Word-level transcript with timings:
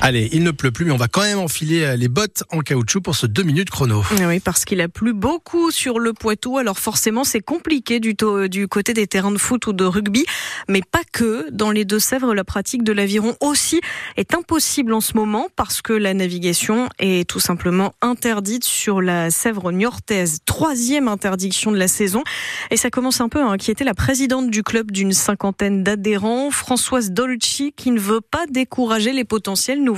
Allez, 0.00 0.28
il 0.32 0.44
ne 0.44 0.52
pleut 0.52 0.70
plus, 0.70 0.84
mais 0.84 0.92
on 0.92 0.96
va 0.96 1.08
quand 1.08 1.22
même 1.22 1.40
enfiler 1.40 1.82
euh, 1.82 1.96
les 1.96 2.06
bottes 2.06 2.44
en 2.50 2.60
caoutchouc 2.60 3.00
pour 3.00 3.16
ce 3.16 3.26
2 3.26 3.42
minutes 3.42 3.68
chrono. 3.68 4.04
Oui, 4.26 4.38
parce 4.38 4.64
qu'il 4.64 4.80
a 4.80 4.88
plu 4.88 5.12
beaucoup 5.12 5.72
sur 5.72 5.98
le 5.98 6.12
Poitou, 6.12 6.56
alors 6.56 6.78
forcément 6.78 7.24
c'est 7.24 7.40
compliqué 7.40 7.98
du, 7.98 8.14
du 8.48 8.68
côté 8.68 8.94
des 8.94 9.08
terrains 9.08 9.32
de 9.32 9.38
foot 9.38 9.66
ou 9.66 9.72
de 9.72 9.84
rugby, 9.84 10.24
mais 10.68 10.82
pas 10.88 11.02
que. 11.12 11.50
Dans 11.50 11.72
les 11.72 11.84
Deux-Sèvres, 11.84 12.32
la 12.32 12.44
pratique 12.44 12.84
de 12.84 12.92
l'aviron 12.92 13.34
aussi 13.40 13.80
est 14.16 14.34
impossible 14.34 14.92
en 14.94 15.00
ce 15.00 15.14
moment 15.14 15.48
parce 15.56 15.82
que 15.82 15.92
la 15.92 16.14
navigation 16.14 16.88
est 17.00 17.28
tout 17.28 17.40
simplement 17.40 17.92
interdite 18.00 18.64
sur 18.64 19.02
la 19.02 19.30
Sèvre 19.30 19.72
niortaise. 19.72 20.38
Troisième 20.46 21.08
interdiction 21.08 21.72
de 21.72 21.76
la 21.76 21.88
saison. 21.88 22.22
Et 22.70 22.76
ça 22.76 22.90
commence 22.90 23.20
un 23.20 23.28
peu 23.28 23.42
à 23.42 23.46
inquiéter 23.46 23.82
la 23.82 23.94
présidente 23.94 24.50
du 24.50 24.62
club 24.62 24.92
d'une 24.92 25.12
cinquantaine 25.12 25.82
d'adhérents, 25.82 26.52
Françoise 26.52 27.10
Dolci, 27.10 27.72
qui 27.76 27.90
ne 27.90 27.98
veut 27.98 28.20
pas 28.20 28.46
décourager 28.48 29.12
les 29.12 29.24
potentiels 29.24 29.82
nouveaux 29.82 29.97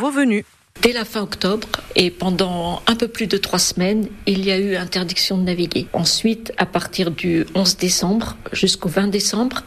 Dès 0.80 0.92
la 0.92 1.04
fin 1.04 1.20
octobre 1.20 1.68
et 1.94 2.10
pendant 2.10 2.80
un 2.86 2.96
peu 2.96 3.06
plus 3.06 3.26
de 3.26 3.36
trois 3.36 3.58
semaines, 3.58 4.08
il 4.26 4.42
y 4.46 4.50
a 4.50 4.56
eu 4.56 4.76
interdiction 4.76 5.36
de 5.36 5.42
naviguer. 5.42 5.88
Ensuite, 5.92 6.52
à 6.56 6.64
partir 6.64 7.10
du 7.10 7.44
11 7.54 7.76
décembre 7.76 8.38
jusqu'au 8.52 8.88
20 8.88 9.08
décembre, 9.08 9.64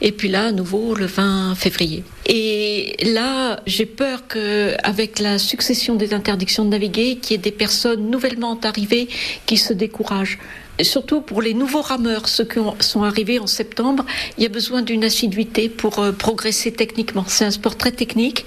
et 0.00 0.12
puis 0.12 0.28
là, 0.28 0.46
à 0.46 0.52
nouveau, 0.52 0.94
le 0.94 1.06
20 1.06 1.56
février. 1.56 2.04
Et 2.28 2.96
là, 3.04 3.60
j'ai 3.66 3.86
peur 3.86 4.26
que, 4.26 4.74
avec 4.82 5.20
la 5.20 5.38
succession 5.38 5.94
des 5.94 6.12
interdictions 6.12 6.64
de 6.64 6.70
naviguer, 6.70 7.16
qu'il 7.16 7.32
y 7.32 7.34
ait 7.34 7.42
des 7.42 7.52
personnes 7.52 8.10
nouvellement 8.10 8.58
arrivées 8.62 9.08
qui 9.46 9.56
se 9.56 9.72
découragent 9.72 10.38
surtout 10.84 11.20
pour 11.20 11.42
les 11.42 11.54
nouveaux 11.54 11.80
rameurs, 11.80 12.28
ceux 12.28 12.44
qui 12.44 12.58
sont 12.80 13.02
arrivés 13.02 13.38
en 13.38 13.46
septembre, 13.46 14.04
il 14.36 14.42
y 14.42 14.46
a 14.46 14.48
besoin 14.48 14.82
d'une 14.82 15.04
assiduité 15.04 15.68
pour 15.68 15.98
euh, 15.98 16.12
progresser 16.12 16.72
techniquement. 16.72 17.24
C'est 17.26 17.44
un 17.44 17.50
sport 17.50 17.76
très 17.76 17.92
technique. 17.92 18.44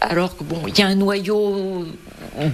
Alors 0.00 0.36
bon, 0.40 0.62
il 0.68 0.78
y 0.78 0.82
a 0.82 0.86
un 0.86 0.94
noyau 0.94 1.86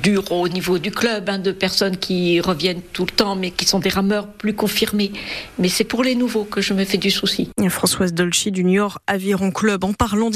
dur 0.03 0.33
au 0.33 0.49
niveau 0.49 0.79
du 0.79 0.91
club, 0.91 1.29
hein, 1.29 1.39
de 1.39 1.53
personnes 1.53 1.97
qui 1.97 2.41
reviennent 2.41 2.83
tout 2.93 3.05
le 3.05 3.11
temps, 3.11 3.37
mais 3.37 3.51
qui 3.51 3.65
sont 3.67 3.79
des 3.79 3.89
rameurs 3.89 4.27
plus 4.27 4.55
confirmés. 4.55 5.13
Mais 5.59 5.69
c'est 5.69 5.85
pour 5.85 6.03
les 6.03 6.15
nouveaux 6.15 6.45
que 6.45 6.61
je 6.61 6.73
me 6.73 6.85
fais 6.85 6.99
du 6.99 7.11
souci. 7.11 7.51
Françoise 7.69 8.15
Dolci 8.15 8.51
du 8.51 8.65
Niort 8.65 9.01
Aviron 9.07 9.51
Club. 9.51 9.85
En 9.85 9.93
parlant 9.93 10.31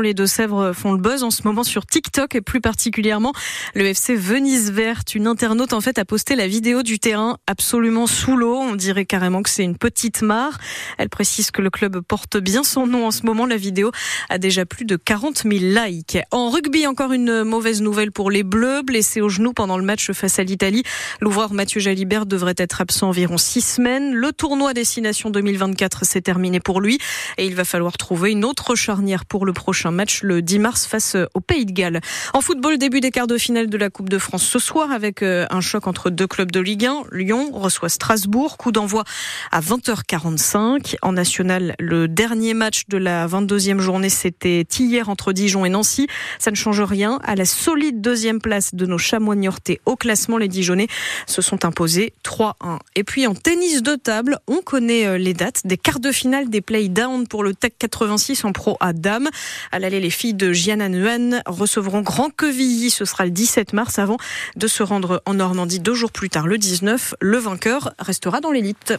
les 0.00 0.14
Deux-Sèvres 0.14 0.72
font 0.72 0.92
le 0.92 0.98
buzz 0.98 1.24
en 1.24 1.30
ce 1.30 1.42
moment 1.44 1.64
sur 1.64 1.86
TikTok 1.86 2.36
et 2.36 2.40
plus 2.40 2.60
particulièrement 2.60 3.32
le 3.74 3.86
FC 3.86 4.14
Venise 4.14 4.70
Verte. 4.70 5.16
Une 5.16 5.26
internaute 5.26 5.72
en 5.72 5.80
fait 5.80 5.98
a 5.98 6.04
posté 6.04 6.36
la 6.36 6.46
vidéo 6.46 6.84
du 6.84 7.00
terrain 7.00 7.38
absolument 7.48 8.06
sous 8.06 8.36
l'eau. 8.36 8.56
On 8.56 8.76
dirait 8.76 9.06
carrément 9.06 9.42
que 9.42 9.50
c'est 9.50 9.64
une 9.64 9.76
petite 9.76 10.22
mare. 10.22 10.58
Elle 10.98 11.08
précise 11.08 11.50
que 11.50 11.62
le 11.62 11.70
club 11.70 12.00
porte 12.00 12.36
bien 12.36 12.62
son 12.62 12.86
nom 12.86 13.06
en 13.06 13.10
ce 13.10 13.26
moment. 13.26 13.44
La 13.44 13.56
vidéo 13.56 13.90
a 14.28 14.38
déjà 14.38 14.64
plus 14.64 14.84
de 14.84 14.94
40 14.94 15.42
000 15.42 15.54
likes. 15.84 16.18
En 16.30 16.50
rugby, 16.50 16.86
encore 16.86 17.12
une 17.12 17.42
mauvaise 17.42 17.82
nouvelle 17.82 18.12
pour 18.12 18.30
les 18.30 18.44
Bleus 18.44 18.82
blessé 18.82 19.20
au 19.20 19.28
genou 19.28 19.52
pendant 19.52 19.78
le 19.78 19.84
match 19.84 20.12
face 20.12 20.38
à 20.38 20.44
l'Italie. 20.44 20.84
L'ouvreur 21.20 21.54
Mathieu 21.54 21.80
Jalibert 21.80 22.26
devrait 22.26 22.54
être 22.56 22.80
absent 22.80 23.08
environ 23.08 23.36
six 23.36 23.62
semaines. 23.62 24.14
Le 24.14 24.32
tournoi 24.32 24.74
Destination 24.74 25.30
2024 25.30 26.04
s'est 26.04 26.20
terminé 26.20 26.60
pour 26.60 26.80
lui 26.80 26.98
et 27.36 27.46
il 27.46 27.56
va 27.56 27.64
falloir 27.64 27.98
trouver 27.98 28.30
une 28.30 28.44
autre 28.44 28.76
charnière 28.76 29.24
pour 29.24 29.44
le 29.44 29.52
prochain 29.52 29.71
match 29.90 30.22
le 30.22 30.42
10 30.42 30.58
mars 30.58 30.86
face 30.86 31.16
au 31.34 31.40
Pays 31.40 31.66
de 31.66 31.72
Galles. 31.72 32.00
En 32.34 32.40
football, 32.40 32.78
début 32.78 33.00
des 33.00 33.10
quarts 33.10 33.26
de 33.26 33.38
finale 33.38 33.68
de 33.68 33.76
la 33.76 33.90
Coupe 33.90 34.08
de 34.08 34.18
France 34.18 34.44
ce 34.44 34.58
soir 34.58 34.92
avec 34.92 35.22
euh, 35.22 35.46
un 35.50 35.60
choc 35.60 35.86
entre 35.86 36.10
deux 36.10 36.26
clubs 36.26 36.50
de 36.50 36.60
Ligue 36.60 36.86
1. 36.86 37.04
Lyon 37.12 37.50
reçoit 37.52 37.88
Strasbourg. 37.88 38.56
Coup 38.56 38.72
d'envoi 38.72 39.04
à 39.50 39.60
20h45. 39.60 40.96
En 41.02 41.12
national, 41.12 41.74
le 41.78 42.08
dernier 42.08 42.54
match 42.54 42.82
de 42.88 42.98
la 42.98 43.26
22e 43.26 43.78
journée, 43.78 44.08
c'était 44.08 44.66
hier 44.78 45.08
entre 45.08 45.32
Dijon 45.32 45.64
et 45.64 45.68
Nancy. 45.68 46.06
Ça 46.38 46.50
ne 46.50 46.56
change 46.56 46.80
rien 46.80 47.18
à 47.24 47.34
la 47.34 47.44
solide 47.44 48.00
deuxième 48.00 48.40
place 48.40 48.74
de 48.74 48.86
nos 48.86 48.98
chamois 48.98 49.36
niortais 49.36 49.80
au 49.86 49.96
classement. 49.96 50.38
Les 50.38 50.48
Dijonais 50.48 50.88
se 51.26 51.42
sont 51.42 51.64
imposés 51.64 52.12
3-1. 52.24 52.78
Et 52.96 53.04
puis 53.04 53.26
en 53.26 53.34
tennis 53.34 53.82
de 53.82 53.94
table, 53.94 54.38
on 54.46 54.60
connaît 54.60 55.06
euh, 55.06 55.18
les 55.18 55.34
dates 55.34 55.62
des 55.64 55.76
quarts 55.76 56.00
de 56.00 56.12
finale 56.12 56.50
des 56.50 56.60
play-down 56.60 57.26
pour 57.26 57.44
le 57.44 57.54
TEC 57.54 57.78
86 57.78 58.44
en 58.44 58.52
pro 58.52 58.76
à 58.80 58.92
dames. 58.92 59.28
À 59.70 59.78
l'aller, 59.78 60.00
les 60.00 60.10
filles 60.10 60.34
de 60.34 60.52
Gianna 60.52 60.88
Nguyen 60.88 61.42
recevront 61.46 62.00
Grand 62.02 62.30
Quevilly. 62.30 62.90
Ce 62.90 63.04
sera 63.04 63.24
le 63.24 63.30
17 63.30 63.72
mars 63.72 63.98
avant 63.98 64.16
de 64.56 64.66
se 64.66 64.82
rendre 64.82 65.22
en 65.26 65.34
Normandie 65.34 65.80
deux 65.80 65.94
jours 65.94 66.12
plus 66.12 66.30
tard, 66.30 66.46
le 66.46 66.58
19. 66.58 67.14
Le 67.20 67.38
vainqueur 67.38 67.92
restera 67.98 68.40
dans 68.40 68.50
l'élite. 68.50 68.94